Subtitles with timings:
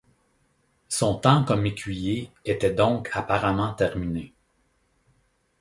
[0.89, 4.33] Son temps comme écuyer était donc apparemment terminé.